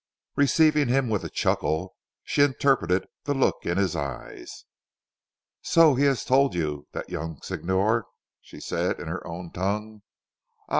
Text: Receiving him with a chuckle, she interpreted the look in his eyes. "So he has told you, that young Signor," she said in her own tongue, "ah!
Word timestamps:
Receiving 0.35 0.87
him 0.87 1.09
with 1.09 1.23
a 1.23 1.29
chuckle, 1.29 1.95
she 2.23 2.41
interpreted 2.41 3.05
the 3.25 3.35
look 3.35 3.67
in 3.67 3.77
his 3.77 3.95
eyes. 3.95 4.65
"So 5.61 5.93
he 5.93 6.05
has 6.05 6.25
told 6.25 6.55
you, 6.55 6.87
that 6.91 7.11
young 7.11 7.39
Signor," 7.43 8.07
she 8.41 8.59
said 8.59 8.99
in 8.99 9.07
her 9.07 9.21
own 9.27 9.51
tongue, 9.51 10.01
"ah! 10.67 10.69